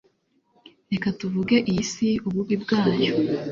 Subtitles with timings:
[0.91, 3.13] Reka tuvuge iy isi ububi bwayo